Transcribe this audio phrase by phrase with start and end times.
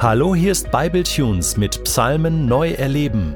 [0.00, 3.34] Hallo, hier ist Bibletunes mit Psalmen neu erleben.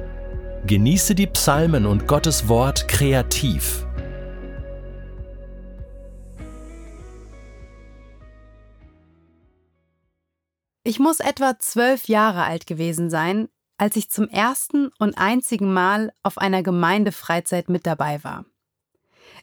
[0.64, 3.84] Genieße die Psalmen und Gottes Wort kreativ.
[10.84, 16.12] Ich muss etwa zwölf Jahre alt gewesen sein, als ich zum ersten und einzigen Mal
[16.22, 18.44] auf einer Gemeindefreizeit mit dabei war.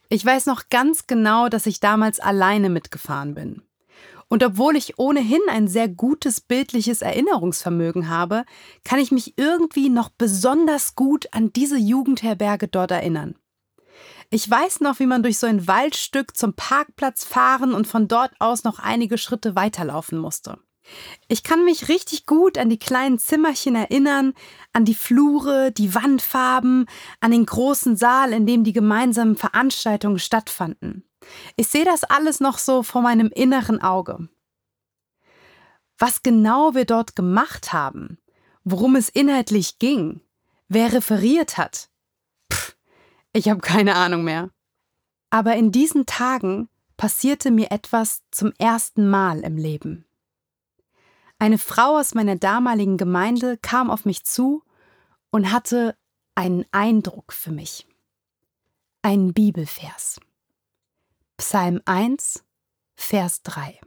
[0.08, 3.62] Ich weiß noch ganz genau, dass ich damals alleine mitgefahren bin.
[4.30, 8.46] Und obwohl ich ohnehin ein sehr gutes bildliches Erinnerungsvermögen habe,
[8.86, 13.36] kann ich mich irgendwie noch besonders gut an diese Jugendherberge dort erinnern.
[14.30, 18.32] Ich weiß noch, wie man durch so ein Waldstück zum Parkplatz fahren und von dort
[18.38, 20.60] aus noch einige Schritte weiterlaufen musste.
[21.28, 24.34] Ich kann mich richtig gut an die kleinen Zimmerchen erinnern,
[24.74, 26.86] an die Flure, die Wandfarben,
[27.20, 31.09] an den großen Saal, in dem die gemeinsamen Veranstaltungen stattfanden.
[31.56, 34.30] Ich sehe das alles noch so vor meinem inneren Auge.
[35.98, 38.18] Was genau wir dort gemacht haben,
[38.64, 40.22] worum es inhaltlich ging,
[40.70, 41.90] wer referiert hat,
[42.52, 42.78] Pff,
[43.34, 44.50] ich habe keine Ahnung mehr.
[45.30, 50.06] Aber in diesen Tagen passierte mir etwas zum ersten Mal im Leben.
[51.38, 54.64] Eine Frau aus meiner damaligen Gemeinde kam auf mich zu
[55.32, 55.96] und hatte
[56.36, 57.88] einen Eindruck für mich.
[59.02, 60.20] Einen Bibelvers.
[61.40, 62.44] Psalm 1,
[62.98, 63.80] Vers 3.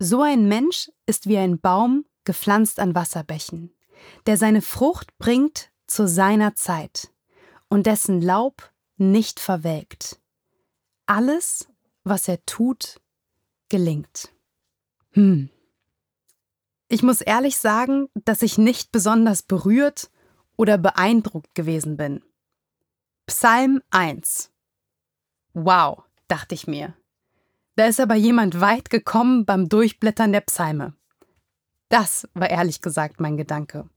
[0.00, 3.72] So ein Mensch ist wie ein Baum gepflanzt an Wasserbächen,
[4.26, 7.12] der seine Frucht bringt zu seiner Zeit
[7.68, 10.20] und dessen Laub nicht verwelkt.
[11.06, 11.68] Alles,
[12.02, 13.00] was er tut,
[13.68, 14.34] gelingt.
[15.12, 15.48] Hm.
[16.88, 20.10] Ich muss ehrlich sagen, dass ich nicht besonders berührt
[20.56, 22.24] oder beeindruckt gewesen bin.
[23.26, 24.50] Psalm 1.
[25.54, 26.94] Wow, dachte ich mir.
[27.76, 30.94] Da ist aber jemand weit gekommen beim Durchblättern der Psalme.
[31.88, 33.88] Das war ehrlich gesagt mein Gedanke.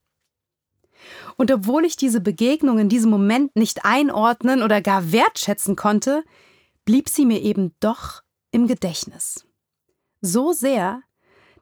[1.37, 6.23] Und obwohl ich diese Begegnung in diesem Moment nicht einordnen oder gar wertschätzen konnte,
[6.83, 9.45] blieb sie mir eben doch im Gedächtnis.
[10.21, 11.01] So sehr,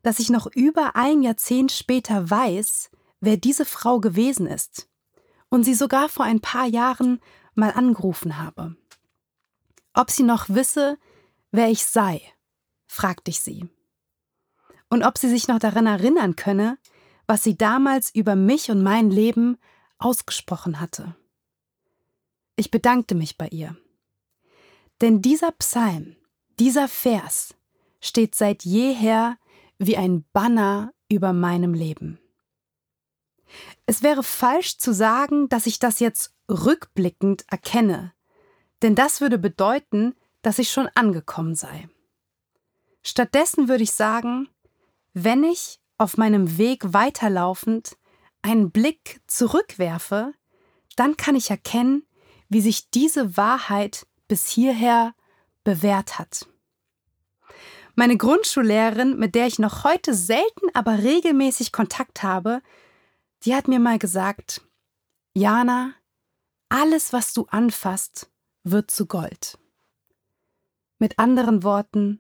[0.02, 2.90] dass ich noch über ein Jahrzehnt später weiß,
[3.20, 4.90] wer diese Frau gewesen ist
[5.50, 7.20] und sie sogar vor ein paar Jahren
[7.54, 8.76] mal angerufen habe.
[9.98, 11.00] Ob sie noch wisse,
[11.50, 12.22] wer ich sei,
[12.86, 13.68] fragte ich sie.
[14.90, 16.78] Und ob sie sich noch daran erinnern könne,
[17.26, 19.58] was sie damals über mich und mein Leben
[19.98, 21.16] ausgesprochen hatte.
[22.58, 23.76] Ich bedankte mich bei ihr.
[25.02, 26.16] Denn dieser Psalm,
[26.60, 27.56] dieser Vers
[28.00, 29.40] steht seit jeher
[29.80, 32.20] wie ein Banner über meinem Leben.
[33.88, 38.14] Es wäre falsch zu sagen, dass ich das jetzt rückblickend erkenne,
[38.82, 41.90] denn das würde bedeuten, dass ich schon angekommen sei.
[43.04, 44.50] Stattdessen würde ich sagen,
[45.14, 47.98] wenn ich auf meinem Weg weiterlaufend
[48.42, 50.34] einen Blick zurückwerfe,
[50.96, 52.06] dann kann ich erkennen,
[52.50, 55.14] wie sich diese Wahrheit bis hierher
[55.64, 56.48] bewährt hat.
[57.96, 62.62] Meine Grundschullehrerin, mit der ich noch heute selten, aber regelmäßig Kontakt habe,
[63.44, 64.62] die hat mir mal gesagt,
[65.34, 65.94] Jana,
[66.70, 68.30] alles, was du anfasst,
[68.72, 69.58] wird zu Gold.
[71.00, 72.20] Mit anderen Worten,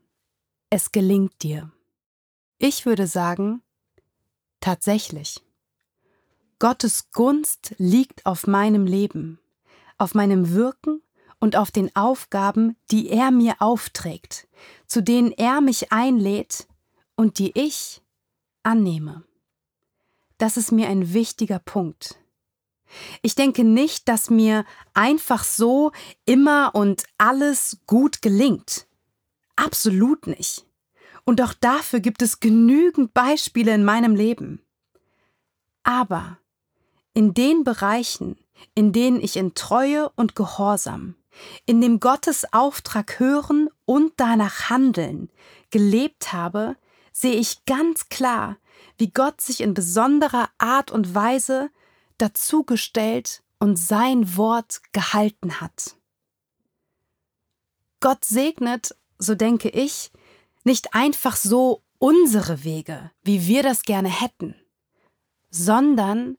[0.69, 1.72] es gelingt dir.
[2.58, 3.62] Ich würde sagen,
[4.59, 5.44] tatsächlich.
[6.59, 9.40] Gottes Gunst liegt auf meinem Leben,
[9.97, 11.02] auf meinem Wirken
[11.40, 14.47] und auf den Aufgaben, die er mir aufträgt,
[14.88, 16.68] zu denen er mich einlädt
[17.16, 18.02] und die ich
[18.63, 19.24] annehme.
[20.38, 22.19] Das ist mir ein wichtiger Punkt.
[23.22, 25.92] Ich denke nicht, dass mir einfach so
[26.25, 28.88] immer und alles gut gelingt.
[29.56, 30.66] Absolut nicht.
[31.25, 34.62] Und auch dafür gibt es genügend Beispiele in meinem Leben.
[35.84, 36.38] Aber
[37.14, 38.38] in den Bereichen,
[38.75, 41.16] in denen ich in Treue und Gehorsam,
[41.66, 45.30] in dem Gottes Auftrag hören und danach handeln
[45.69, 46.75] gelebt habe,
[47.12, 48.57] sehe ich ganz klar,
[48.98, 51.69] wie Gott sich in besonderer Art und Weise
[52.18, 55.96] dazugestellt und sein Wort gehalten hat.
[58.00, 60.12] Gott segnet, so denke ich,
[60.64, 64.56] nicht einfach so unsere Wege, wie wir das gerne hätten,
[65.50, 66.38] sondern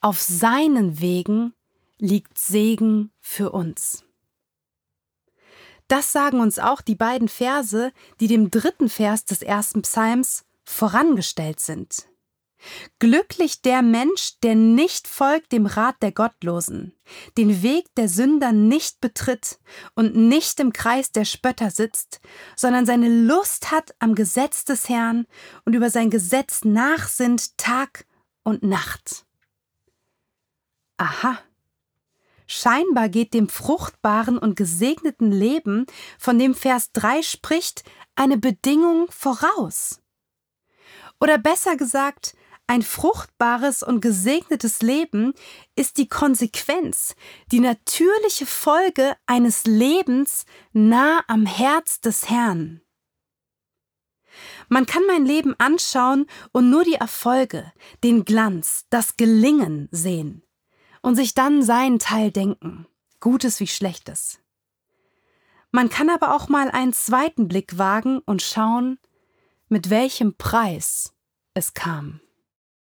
[0.00, 1.54] auf seinen Wegen
[1.98, 4.04] liegt Segen für uns.
[5.88, 11.58] Das sagen uns auch die beiden Verse, die dem dritten Vers des ersten Psalms vorangestellt
[11.58, 12.09] sind.
[12.98, 16.94] Glücklich der Mensch, der nicht folgt dem Rat der Gottlosen,
[17.38, 19.58] den Weg der Sünder nicht betritt
[19.94, 22.20] und nicht im Kreis der Spötter sitzt,
[22.56, 25.26] sondern seine Lust hat am Gesetz des Herrn
[25.64, 28.06] und über sein Gesetz nachsinnt Tag
[28.42, 29.24] und Nacht.
[30.98, 31.38] Aha.
[32.46, 35.86] Scheinbar geht dem fruchtbaren und gesegneten Leben,
[36.18, 37.84] von dem Vers 3 spricht,
[38.16, 40.00] eine Bedingung voraus.
[41.20, 42.34] Oder besser gesagt,
[42.70, 45.34] ein fruchtbares und gesegnetes Leben
[45.74, 47.16] ist die Konsequenz,
[47.50, 52.80] die natürliche Folge eines Lebens nah am Herz des Herrn.
[54.68, 57.72] Man kann mein Leben anschauen und nur die Erfolge,
[58.04, 60.44] den Glanz, das Gelingen sehen
[61.02, 62.86] und sich dann seinen Teil denken,
[63.18, 64.38] Gutes wie Schlechtes.
[65.72, 69.00] Man kann aber auch mal einen zweiten Blick wagen und schauen,
[69.68, 71.12] mit welchem Preis
[71.52, 72.20] es kam.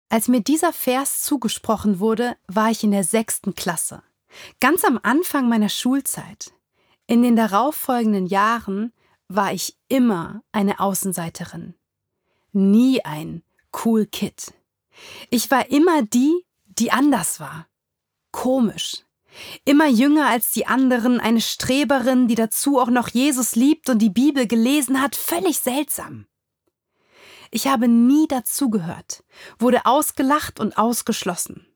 [0.10, 4.04] Als mir dieser Vers zugesprochen wurde, war ich in der sechsten Klasse.
[4.60, 6.54] Ganz am Anfang meiner Schulzeit.
[7.08, 8.94] In den darauffolgenden Jahren
[9.28, 11.74] war ich immer eine Außenseiterin.
[12.54, 13.44] Nie ein
[13.86, 14.54] cool Kid.
[15.30, 17.68] Ich war immer die, die anders war.
[18.32, 19.04] Komisch.
[19.66, 24.10] Immer jünger als die anderen, eine Streberin, die dazu auch noch Jesus liebt und die
[24.10, 26.26] Bibel gelesen hat, völlig seltsam.
[27.52, 29.24] Ich habe nie dazugehört,
[29.60, 31.68] wurde ausgelacht und ausgeschlossen.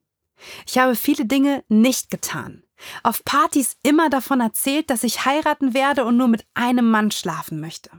[0.66, 2.64] Ich habe viele Dinge nicht getan.
[3.02, 7.60] Auf Partys immer davon erzählt, dass ich heiraten werde und nur mit einem Mann schlafen
[7.60, 7.90] möchte.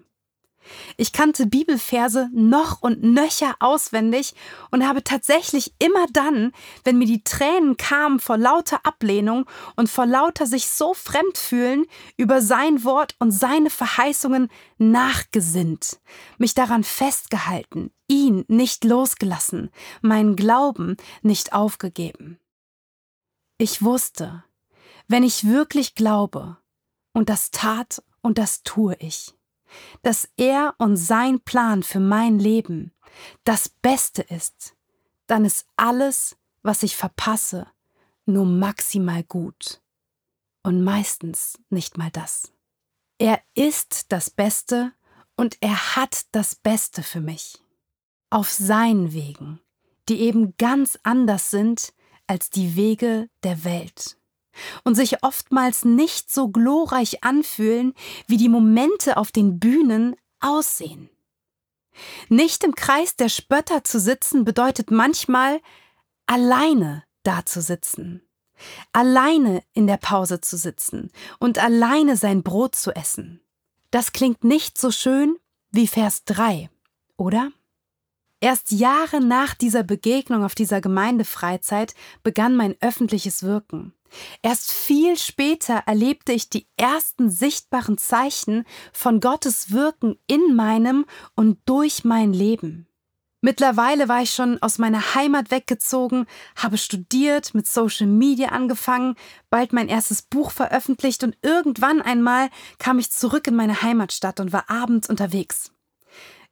[0.98, 4.34] Ich kannte Bibelverse noch und nöcher auswendig
[4.72, 6.52] und habe tatsächlich immer dann,
[6.84, 9.46] wenn mir die Tränen kamen vor lauter Ablehnung
[9.76, 11.86] und vor lauter sich so fremd fühlen,
[12.18, 16.00] über sein Wort und seine Verheißungen nachgesinnt,
[16.38, 19.70] mich daran festgehalten, ihn nicht losgelassen,
[20.02, 22.40] meinen Glauben nicht aufgegeben.
[23.58, 24.44] Ich wusste,
[25.08, 26.58] wenn ich wirklich glaube,
[27.14, 29.34] und das tat und das tue ich,
[30.02, 32.94] dass er und sein Plan für mein Leben
[33.44, 34.76] das Beste ist,
[35.28, 37.68] dann ist alles, was ich verpasse,
[38.26, 39.82] nur maximal gut.
[40.64, 42.54] Und meistens nicht mal das.
[43.18, 44.94] Er ist das Beste
[45.36, 47.62] und er hat das Beste für mich.
[48.30, 49.60] Auf seinen Wegen,
[50.10, 51.94] die eben ganz anders sind
[52.28, 54.18] als die Wege der Welt
[54.84, 57.94] und sich oftmals nicht so glorreich anfühlen,
[58.28, 61.10] wie die Momente auf den Bühnen aussehen.
[62.30, 65.62] Nicht im Kreis der Spötter zu sitzen bedeutet manchmal
[66.26, 68.22] alleine dazusitzen,
[68.92, 73.42] alleine in der Pause zu sitzen und alleine sein Brot zu essen.
[73.92, 75.38] Das klingt nicht so schön
[75.72, 76.70] wie Vers 3,
[77.18, 77.52] oder?
[78.40, 83.94] Erst Jahre nach dieser Begegnung auf dieser Gemeindefreizeit begann mein öffentliches Wirken.
[84.42, 91.06] Erst viel später erlebte ich die ersten sichtbaren Zeichen von Gottes Wirken in meinem
[91.36, 92.88] und durch mein Leben.
[93.46, 99.16] Mittlerweile war ich schon aus meiner Heimat weggezogen, habe studiert, mit Social Media angefangen,
[99.50, 102.50] bald mein erstes Buch veröffentlicht und irgendwann einmal
[102.80, 105.74] kam ich zurück in meine Heimatstadt und war abends unterwegs.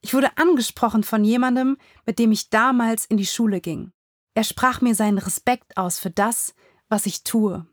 [0.02, 3.92] Ich wurde angesprochen von jemandem, mit dem ich damals in die Schule ging.
[4.34, 6.54] Er sprach mir seinen Respekt aus für das,
[6.92, 7.66] was ich tue,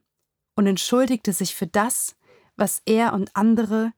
[0.55, 2.15] und entschuldigte sich für das,
[2.55, 3.91] was er und andere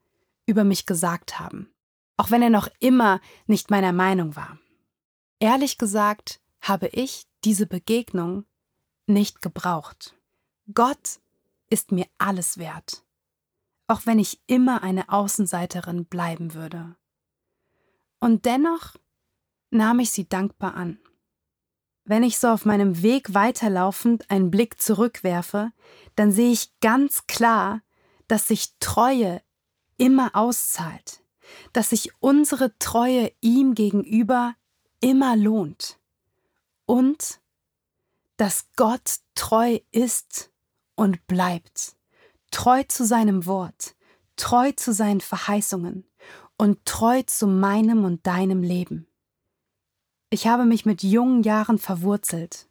[0.46, 1.72] über mich gesagt haben,
[2.16, 4.58] auch wenn er noch immer nicht meiner Meinung war.
[5.38, 8.46] Ehrlich gesagt habe ich diese Begegnung
[9.06, 10.16] nicht gebraucht.
[10.74, 11.20] Gott
[11.70, 13.04] ist mir alles wert,
[13.86, 16.96] auch wenn ich immer eine Außenseiterin bleiben würde
[18.18, 18.96] und dennoch
[19.70, 20.98] nahm ich sie dankbar an.
[22.04, 25.72] Wenn ich so auf meinem Weg weiterlaufend einen Blick zurückwerfe,
[26.16, 27.82] dann sehe ich ganz klar,
[28.26, 29.40] dass sich Treue
[29.98, 31.22] immer auszahlt,
[31.72, 34.54] dass sich unsere Treue ihm gegenüber
[35.00, 35.98] immer lohnt
[36.86, 37.40] und
[38.36, 40.50] dass Gott treu ist
[40.96, 41.96] und bleibt,
[42.50, 43.94] treu zu seinem Wort,
[44.36, 46.04] treu zu seinen Verheißungen
[46.58, 49.06] und treu zu meinem und deinem Leben.
[50.32, 52.66] Ich habe mich mit jungen Jahren verwurzelt,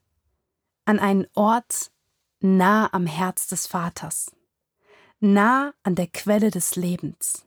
[0.86, 1.91] an einen Ort
[2.39, 4.36] nah am Herz des Vaters,
[5.20, 7.46] nah an der Quelle des Lebens,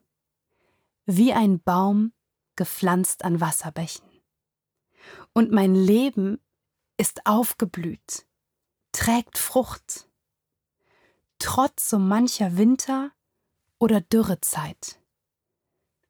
[1.04, 2.12] wie ein Baum
[2.54, 4.08] gepflanzt an Wasserbächen.
[5.32, 6.38] Und mein Leben
[6.96, 8.24] ist aufgeblüht,
[8.92, 10.08] trägt Frucht,
[11.40, 13.10] trotz so mancher Winter
[13.80, 15.00] oder Dürrezeit.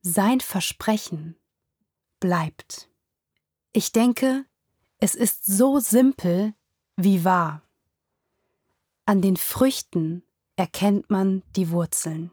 [0.03, 1.37] Sein Versprechen
[2.21, 2.91] bleibt.
[3.77, 4.45] Ich denke,
[5.01, 6.55] Es ist so simpel
[6.97, 7.63] wie wahr.
[9.05, 10.23] An den Früchten
[10.55, 12.31] erkennt man die Wurzeln.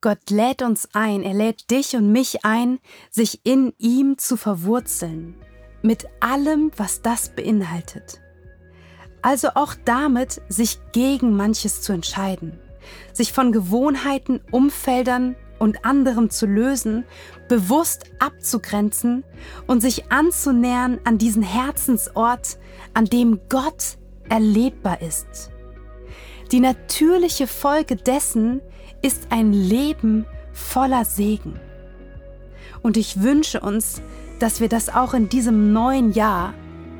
[0.00, 5.36] Gott lädt uns ein, er lädt dich und mich ein, sich in ihm zu verwurzeln,
[5.82, 8.22] mit allem, was das beinhaltet.
[9.20, 12.58] Also auch damit, sich gegen manches zu entscheiden,
[13.12, 17.04] sich von Gewohnheiten, Umfeldern und anderem zu lösen,
[17.48, 19.24] bewusst abzugrenzen
[19.66, 22.58] und sich anzunähern an diesen Herzensort,
[22.94, 23.98] an dem Gott
[24.28, 25.50] erlebbar ist.
[26.52, 28.60] Die natürliche Folge dessen
[29.02, 31.60] ist ein Leben voller Segen.
[32.82, 34.02] Und ich wünsche uns,
[34.38, 36.54] dass wir das auch in diesem neuen Jahr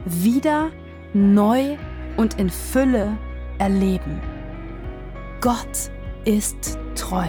[0.04, 0.70] wieder
[1.14, 1.76] neu
[2.16, 3.16] und in Fülle
[3.58, 4.20] erleben.
[5.40, 5.90] Gott
[6.24, 7.28] ist treu.